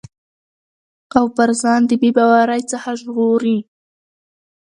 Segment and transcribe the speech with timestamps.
[1.17, 3.57] او پر ځان د بې باورٸ څخه ژغوري